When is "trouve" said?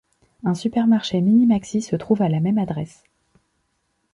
1.95-2.23